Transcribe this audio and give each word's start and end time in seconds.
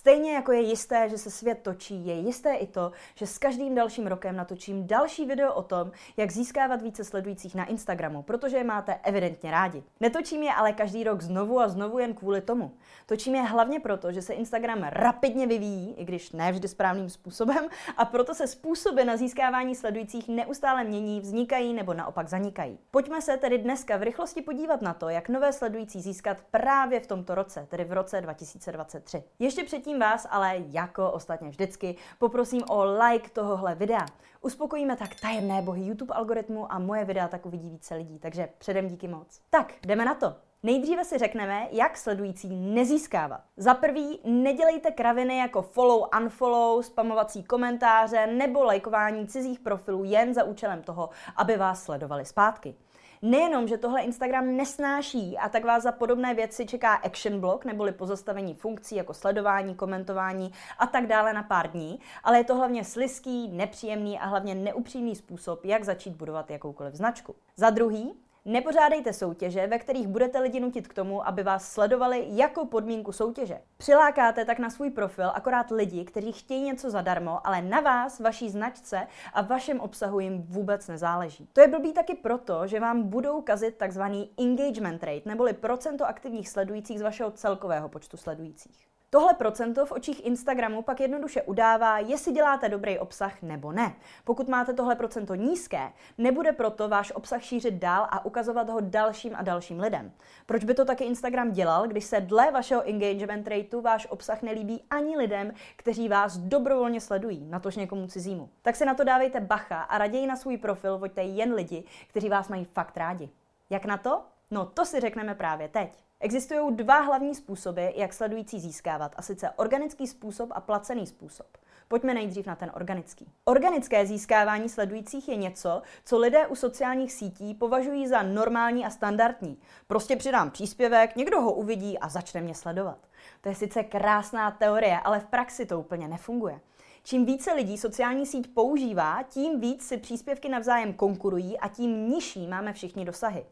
Stejně 0.00 0.32
jako 0.32 0.52
je 0.52 0.60
jisté, 0.60 1.08
že 1.08 1.18
se 1.18 1.30
svět 1.30 1.58
točí, 1.62 2.06
je 2.06 2.14
jisté 2.14 2.54
i 2.54 2.66
to, 2.66 2.92
že 3.14 3.26
s 3.26 3.38
každým 3.38 3.74
dalším 3.74 4.06
rokem 4.06 4.36
natočím 4.36 4.86
další 4.86 5.26
video 5.26 5.54
o 5.54 5.62
tom, 5.62 5.92
jak 6.16 6.30
získávat 6.30 6.82
více 6.82 7.04
sledujících 7.04 7.54
na 7.54 7.64
Instagramu, 7.64 8.22
protože 8.22 8.56
je 8.56 8.64
máte 8.64 8.94
evidentně 9.02 9.50
rádi. 9.50 9.82
Netočím 10.00 10.42
je 10.42 10.52
ale 10.54 10.72
každý 10.72 11.04
rok 11.04 11.22
znovu 11.22 11.60
a 11.60 11.68
znovu 11.68 11.98
jen 11.98 12.14
kvůli 12.14 12.40
tomu. 12.40 12.72
Točím 13.06 13.34
je 13.34 13.42
hlavně 13.42 13.80
proto, 13.80 14.12
že 14.12 14.22
se 14.22 14.32
Instagram 14.32 14.82
rapidně 14.82 15.46
vyvíjí, 15.46 15.94
i 15.94 16.04
když 16.04 16.32
ne 16.32 16.52
vždy 16.52 16.68
správným 16.68 17.10
způsobem, 17.10 17.68
a 17.96 18.04
proto 18.04 18.34
se 18.34 18.46
způsoby 18.46 19.02
na 19.04 19.16
získávání 19.16 19.74
sledujících 19.74 20.28
neustále 20.28 20.84
mění, 20.84 21.20
vznikají 21.20 21.74
nebo 21.74 21.94
naopak 21.94 22.28
zanikají. 22.28 22.78
Pojďme 22.90 23.22
se 23.22 23.36
tedy 23.36 23.58
dneska 23.58 23.96
v 23.96 24.02
rychlosti 24.02 24.42
podívat 24.42 24.82
na 24.82 24.94
to, 24.94 25.08
jak 25.08 25.28
nové 25.28 25.52
sledující 25.52 26.00
získat 26.00 26.36
právě 26.50 27.00
v 27.00 27.06
tomto 27.06 27.34
roce, 27.34 27.66
tedy 27.70 27.84
v 27.84 27.92
roce 27.92 28.20
2023. 28.20 29.22
Ještě 29.38 29.64
předtím 29.64 29.89
Předtím 29.90 30.00
vás 30.00 30.26
ale, 30.30 30.54
jako 30.56 31.10
ostatně 31.10 31.48
vždycky, 31.48 31.96
poprosím 32.18 32.62
o 32.68 32.84
like 32.84 33.30
tohohle 33.30 33.74
videa. 33.74 34.06
Uspokojíme 34.40 34.96
tak 34.96 35.20
tajemné 35.20 35.62
bohy 35.62 35.82
YouTube 35.82 36.14
algoritmu 36.14 36.72
a 36.72 36.78
moje 36.78 37.04
videa 37.04 37.28
tak 37.28 37.46
uvidí 37.46 37.70
více 37.70 37.94
lidí, 37.94 38.18
takže 38.18 38.48
předem 38.58 38.88
díky 38.88 39.08
moc. 39.08 39.40
Tak, 39.50 39.72
jdeme 39.86 40.04
na 40.04 40.14
to. 40.14 40.34
Nejdříve 40.62 41.04
si 41.04 41.18
řekneme, 41.18 41.68
jak 41.70 41.96
sledující 41.96 42.56
nezískávat. 42.56 43.40
Za 43.56 43.74
prvý, 43.74 44.20
nedělejte 44.24 44.90
kraviny 44.90 45.38
jako 45.38 45.62
follow, 45.62 46.08
unfollow, 46.22 46.82
spamovací 46.82 47.44
komentáře 47.44 48.26
nebo 48.26 48.64
lajkování 48.64 49.26
cizích 49.26 49.60
profilů 49.60 50.04
jen 50.04 50.34
za 50.34 50.44
účelem 50.44 50.82
toho, 50.82 51.10
aby 51.36 51.56
vás 51.56 51.82
sledovali 51.82 52.24
zpátky. 52.24 52.74
Nejenom, 53.22 53.68
že 53.68 53.78
tohle 53.78 54.02
Instagram 54.02 54.56
nesnáší 54.56 55.38
a 55.38 55.48
tak 55.48 55.64
vás 55.64 55.82
za 55.82 55.92
podobné 55.92 56.34
věci 56.34 56.66
čeká 56.66 56.94
action 56.94 57.40
block 57.40 57.64
neboli 57.64 57.92
pozastavení 57.92 58.54
funkcí 58.54 58.96
jako 58.96 59.14
sledování, 59.14 59.74
komentování 59.74 60.52
a 60.78 60.86
tak 60.86 61.06
dále 61.06 61.32
na 61.32 61.42
pár 61.42 61.70
dní, 61.70 62.00
ale 62.24 62.38
je 62.38 62.44
to 62.44 62.54
hlavně 62.54 62.84
sliský, 62.84 63.48
nepříjemný 63.48 64.18
a 64.18 64.26
hlavně 64.26 64.54
neupřímný 64.54 65.16
způsob, 65.16 65.64
jak 65.64 65.84
začít 65.84 66.16
budovat 66.16 66.50
jakoukoliv 66.50 66.94
značku. 66.94 67.34
Za 67.56 67.70
druhý, 67.70 68.14
Nepořádejte 68.44 69.12
soutěže, 69.12 69.66
ve 69.66 69.78
kterých 69.78 70.08
budete 70.08 70.38
lidi 70.38 70.60
nutit 70.60 70.88
k 70.88 70.94
tomu, 70.94 71.28
aby 71.28 71.42
vás 71.42 71.72
sledovali 71.72 72.26
jako 72.28 72.66
podmínku 72.66 73.12
soutěže. 73.12 73.60
Přilákáte 73.76 74.44
tak 74.44 74.58
na 74.58 74.70
svůj 74.70 74.90
profil 74.90 75.30
akorát 75.34 75.70
lidi, 75.70 76.04
kteří 76.04 76.32
chtějí 76.32 76.62
něco 76.62 76.90
zadarmo, 76.90 77.46
ale 77.46 77.62
na 77.62 77.80
vás, 77.80 78.20
vaší 78.20 78.50
značce 78.50 79.06
a 79.32 79.42
vašem 79.42 79.80
obsahu 79.80 80.20
jim 80.20 80.42
vůbec 80.42 80.88
nezáleží. 80.88 81.48
To 81.52 81.60
je 81.60 81.68
blbý 81.68 81.92
taky 81.92 82.14
proto, 82.14 82.66
že 82.66 82.80
vám 82.80 83.02
budou 83.02 83.42
kazit 83.42 83.76
takzvaný 83.76 84.30
engagement 84.38 85.04
rate, 85.04 85.28
neboli 85.28 85.52
procento 85.52 86.06
aktivních 86.06 86.48
sledujících 86.48 86.98
z 86.98 87.02
vašeho 87.02 87.30
celkového 87.30 87.88
počtu 87.88 88.16
sledujících. 88.16 88.90
Tohle 89.12 89.34
procento 89.34 89.86
v 89.86 89.92
očích 89.92 90.26
Instagramu 90.26 90.82
pak 90.82 91.00
jednoduše 91.00 91.42
udává, 91.42 91.98
jestli 91.98 92.32
děláte 92.32 92.68
dobrý 92.68 92.98
obsah 92.98 93.42
nebo 93.42 93.72
ne. 93.72 93.94
Pokud 94.24 94.48
máte 94.48 94.72
tohle 94.72 94.96
procento 94.96 95.34
nízké, 95.34 95.92
nebude 96.18 96.52
proto 96.52 96.88
váš 96.88 97.12
obsah 97.12 97.42
šířit 97.42 97.74
dál 97.74 98.06
a 98.10 98.24
ukazovat 98.24 98.68
ho 98.68 98.80
dalším 98.80 99.32
a 99.36 99.42
dalším 99.42 99.80
lidem. 99.80 100.12
Proč 100.46 100.64
by 100.64 100.74
to 100.74 100.84
taky 100.84 101.04
Instagram 101.04 101.52
dělal, 101.52 101.88
když 101.88 102.04
se 102.04 102.20
dle 102.20 102.50
vašeho 102.50 102.88
engagement 102.88 103.48
rateu 103.48 103.80
váš 103.80 104.06
obsah 104.10 104.42
nelíbí 104.42 104.84
ani 104.90 105.16
lidem, 105.16 105.52
kteří 105.76 106.08
vás 106.08 106.36
dobrovolně 106.36 107.00
sledují, 107.00 107.46
natož 107.46 107.76
někomu 107.76 108.06
cizímu? 108.06 108.50
Tak 108.62 108.76
si 108.76 108.84
na 108.84 108.94
to 108.94 109.04
dávejte 109.04 109.40
bacha 109.40 109.82
a 109.82 109.98
raději 109.98 110.26
na 110.26 110.36
svůj 110.36 110.56
profil 110.56 110.98
voďte 110.98 111.22
jen 111.22 111.54
lidi, 111.54 111.84
kteří 112.08 112.28
vás 112.28 112.48
mají 112.48 112.64
fakt 112.64 112.96
rádi. 112.96 113.30
Jak 113.70 113.84
na 113.84 113.96
to? 113.96 114.22
No 114.50 114.66
to 114.66 114.84
si 114.84 115.00
řekneme 115.00 115.34
právě 115.34 115.68
teď. 115.68 116.09
Existují 116.22 116.76
dva 116.76 117.00
hlavní 117.00 117.34
způsoby, 117.34 117.86
jak 117.94 118.12
sledující 118.12 118.60
získávat, 118.60 119.12
a 119.16 119.22
sice 119.22 119.50
organický 119.50 120.06
způsob 120.06 120.50
a 120.52 120.60
placený 120.60 121.06
způsob. 121.06 121.46
Pojďme 121.88 122.14
nejdřív 122.14 122.46
na 122.46 122.56
ten 122.56 122.70
organický. 122.74 123.32
Organické 123.44 124.06
získávání 124.06 124.68
sledujících 124.68 125.28
je 125.28 125.36
něco, 125.36 125.82
co 126.04 126.18
lidé 126.18 126.46
u 126.46 126.54
sociálních 126.54 127.12
sítí 127.12 127.54
považují 127.54 128.06
za 128.06 128.22
normální 128.22 128.86
a 128.86 128.90
standardní. 128.90 129.58
Prostě 129.86 130.16
přidám 130.16 130.50
příspěvek, 130.50 131.16
někdo 131.16 131.40
ho 131.40 131.52
uvidí 131.52 131.98
a 131.98 132.08
začne 132.08 132.40
mě 132.40 132.54
sledovat. 132.54 132.98
To 133.40 133.48
je 133.48 133.54
sice 133.54 133.82
krásná 133.82 134.50
teorie, 134.50 134.98
ale 134.98 135.20
v 135.20 135.26
praxi 135.26 135.66
to 135.66 135.80
úplně 135.80 136.08
nefunguje. 136.08 136.60
Čím 137.02 137.26
více 137.26 137.52
lidí 137.52 137.78
sociální 137.78 138.26
síť 138.26 138.54
používá, 138.54 139.22
tím 139.22 139.60
víc 139.60 139.88
si 139.88 139.96
příspěvky 139.96 140.48
navzájem 140.48 140.92
konkurují 140.92 141.58
a 141.58 141.68
tím 141.68 142.10
nižší 142.10 142.46
máme 142.46 142.72
všichni 142.72 143.04
dosahy. 143.04 143.44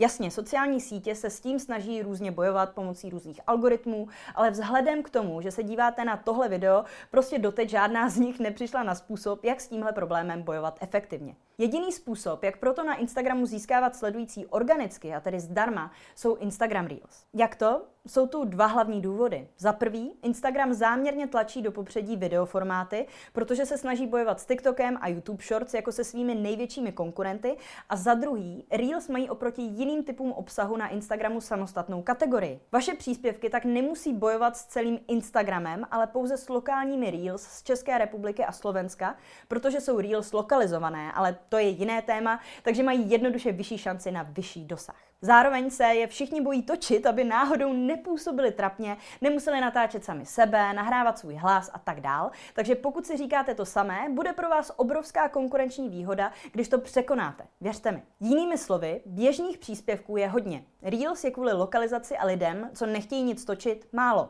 Jasně, 0.00 0.30
sociální 0.30 0.80
sítě 0.80 1.14
se 1.14 1.30
s 1.30 1.40
tím 1.40 1.58
snaží 1.58 2.02
různě 2.02 2.30
bojovat 2.30 2.74
pomocí 2.74 3.10
různých 3.10 3.40
algoritmů, 3.46 4.08
ale 4.34 4.50
vzhledem 4.50 5.02
k 5.02 5.10
tomu, 5.10 5.40
že 5.40 5.50
se 5.50 5.62
díváte 5.62 6.04
na 6.04 6.16
tohle 6.16 6.48
video, 6.48 6.84
prostě 7.10 7.38
doteď 7.38 7.68
žádná 7.68 8.08
z 8.08 8.16
nich 8.16 8.40
nepřišla 8.40 8.82
na 8.82 8.94
způsob, 8.94 9.44
jak 9.44 9.60
s 9.60 9.68
tímhle 9.68 9.92
problémem 9.92 10.42
bojovat 10.42 10.78
efektivně. 10.80 11.34
Jediný 11.60 11.92
způsob, 11.92 12.44
jak 12.44 12.56
proto 12.56 12.84
na 12.84 12.94
Instagramu 12.94 13.46
získávat 13.46 13.96
sledující 13.96 14.46
organicky, 14.46 15.14
a 15.14 15.20
tedy 15.20 15.40
zdarma, 15.40 15.90
jsou 16.14 16.36
Instagram 16.36 16.86
Reels. 16.86 17.24
Jak 17.34 17.56
to? 17.56 17.82
Jsou 18.06 18.26
tu 18.26 18.44
dva 18.44 18.66
hlavní 18.66 19.00
důvody. 19.00 19.48
Za 19.58 19.72
prvý, 19.72 20.12
Instagram 20.22 20.74
záměrně 20.74 21.26
tlačí 21.26 21.62
do 21.62 21.72
popředí 21.72 22.16
videoformáty, 22.16 23.06
protože 23.32 23.66
se 23.66 23.78
snaží 23.78 24.06
bojovat 24.06 24.40
s 24.40 24.46
TikTokem 24.46 24.98
a 25.00 25.08
YouTube 25.08 25.42
Shorts 25.44 25.74
jako 25.74 25.92
se 25.92 26.04
svými 26.04 26.34
největšími 26.34 26.92
konkurenty. 26.92 27.56
A 27.88 27.96
za 27.96 28.14
druhý, 28.14 28.66
Reels 28.70 29.08
mají 29.08 29.30
oproti 29.30 29.62
jiným 29.62 30.04
typům 30.04 30.32
obsahu 30.32 30.76
na 30.76 30.88
Instagramu 30.88 31.40
samostatnou 31.40 32.02
kategorii. 32.02 32.60
Vaše 32.72 32.94
příspěvky 32.94 33.50
tak 33.50 33.64
nemusí 33.64 34.12
bojovat 34.12 34.56
s 34.56 34.64
celým 34.64 34.98
Instagramem, 35.08 35.86
ale 35.90 36.06
pouze 36.06 36.36
s 36.36 36.48
lokálními 36.48 37.10
Reels 37.10 37.42
z 37.42 37.62
České 37.62 37.98
republiky 37.98 38.44
a 38.44 38.52
Slovenska, 38.52 39.16
protože 39.48 39.80
jsou 39.80 40.00
Reels 40.00 40.32
lokalizované, 40.32 41.12
ale 41.12 41.38
to 41.50 41.58
je 41.58 41.68
jiné 41.68 42.02
téma, 42.02 42.40
takže 42.62 42.82
mají 42.82 43.10
jednoduše 43.10 43.52
vyšší 43.52 43.78
šanci 43.78 44.10
na 44.10 44.22
vyšší 44.22 44.64
dosah. 44.64 44.96
Zároveň 45.22 45.70
se 45.70 45.84
je 45.84 46.06
všichni 46.06 46.40
bojí 46.40 46.62
točit, 46.62 47.06
aby 47.06 47.24
náhodou 47.24 47.72
nepůsobili 47.72 48.52
trapně, 48.52 48.96
nemuseli 49.20 49.60
natáčet 49.60 50.04
sami 50.04 50.26
sebe, 50.26 50.72
nahrávat 50.72 51.18
svůj 51.18 51.34
hlas 51.34 51.70
a 51.72 51.78
tak 51.78 52.00
dál. 52.00 52.30
Takže 52.54 52.74
pokud 52.74 53.06
si 53.06 53.16
říkáte 53.16 53.54
to 53.54 53.66
samé, 53.66 54.06
bude 54.10 54.32
pro 54.32 54.48
vás 54.48 54.72
obrovská 54.76 55.28
konkurenční 55.28 55.88
výhoda, 55.88 56.32
když 56.52 56.68
to 56.68 56.78
překonáte. 56.78 57.44
Věřte 57.60 57.92
mi. 57.92 58.02
Jinými 58.20 58.58
slovy, 58.58 59.00
běžných 59.06 59.58
příspěvků 59.58 60.16
je 60.16 60.28
hodně. 60.28 60.64
Reels 60.82 61.24
je 61.24 61.30
kvůli 61.30 61.52
lokalizaci 61.52 62.16
a 62.16 62.26
lidem, 62.26 62.70
co 62.74 62.86
nechtějí 62.86 63.22
nic 63.22 63.44
točit, 63.44 63.88
málo. 63.92 64.28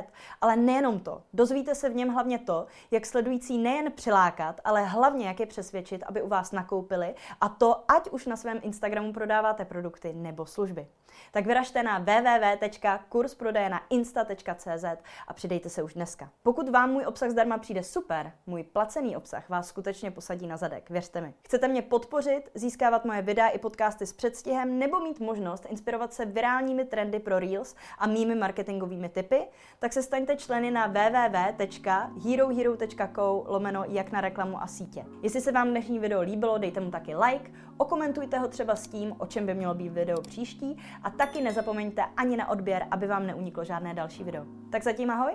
Ale 0.42 0.56
nejenom 0.56 1.00
to, 1.00 1.24
dozvíte 1.34 1.76
se 1.76 1.90
v 1.90 1.96
něm 1.96 2.10
hlavně 2.10 2.40
to, 2.40 2.66
jak 2.92 3.06
sledující 3.06 3.58
nejen 3.58 3.92
přilákat, 3.92 4.62
ale 4.64 4.84
hlavně 4.84 5.28
jak 5.28 5.40
je 5.40 5.46
přesvědčit, 5.46 6.04
aby 6.04 6.22
u 6.22 6.28
vás 6.28 6.52
nakoupili 6.52 7.16
a 7.42 7.50
to 7.50 7.84
ať 7.88 8.10
už 8.10 8.26
na 8.26 8.36
svém 8.36 8.47
svém 8.48 8.60
Instagramu 8.64 9.14
prodáváte 9.14 9.66
produkty 9.66 10.14
nebo 10.14 10.46
služby. 10.46 10.88
Tak 11.32 11.46
vyražte 11.46 11.84
na 11.84 12.00
www.kursprodejnainsta.cz 12.00 14.86
a 15.28 15.34
přidejte 15.34 15.70
se 15.70 15.84
už 15.84 15.94
dneska. 15.94 16.30
Pokud 16.44 16.70
vám 16.70 16.92
můj 16.92 17.06
obsah 17.06 17.30
zdarma 17.30 17.58
přijde 17.58 17.84
super, 17.84 18.32
můj 18.46 18.64
placený 18.64 19.18
obsah 19.18 19.50
vás 19.50 19.68
skutečně 19.68 20.12
posadí 20.12 20.48
na 20.48 20.58
zadek, 20.58 20.90
věřte 20.90 21.22
mi. 21.22 21.34
Chcete 21.46 21.68
mě 21.68 21.82
podpořit, 21.82 22.50
získávat 22.56 23.06
moje 23.06 23.22
videa 23.22 23.48
i 23.48 23.60
podcasty 23.60 24.06
s 24.06 24.14
předstihem 24.14 24.80
nebo 24.80 25.00
mít 25.00 25.20
možnost 25.20 25.66
inspirovat 25.70 26.14
se 26.14 26.26
virálními 26.26 26.86
trendy 26.86 27.20
pro 27.20 27.40
Reels 27.40 27.76
a 27.98 28.08
mými 28.08 28.36
marketingovými 28.36 29.10
typy, 29.10 29.48
tak 29.80 29.94
se 29.94 30.04
staňte 30.04 30.36
členy 30.36 30.72
na 30.72 30.88
www.herohero.co 30.88 33.44
lomeno 33.48 33.84
jak 33.88 34.12
na 34.12 34.22
reklamu 34.22 34.62
a 34.62 34.68
sítě. 34.68 35.06
Jestli 35.22 35.42
se 35.42 35.52
vám 35.52 35.70
dnešní 35.70 36.00
video 36.00 36.22
líbilo, 36.22 36.58
dejte 36.58 36.80
mu 36.80 36.92
taky 36.92 37.16
like, 37.16 37.52
okomentujte 37.78 38.37
ho 38.40 38.48
třeba 38.48 38.76
s 38.76 38.88
tím, 38.88 39.14
o 39.18 39.26
čem 39.26 39.46
by 39.46 39.54
mělo 39.54 39.74
být 39.74 39.90
video 39.90 40.22
příští 40.22 40.78
a 41.04 41.10
taky 41.10 41.42
nezapomeňte 41.42 42.04
ani 42.18 42.38
na 42.38 42.50
odběr, 42.50 42.88
aby 42.92 43.08
vám 43.08 43.28
neuniklo 43.28 43.64
žádné 43.64 43.94
další 43.94 44.24
video. 44.24 44.46
Tak 44.72 44.84
zatím 44.84 45.10
ahoj! 45.10 45.34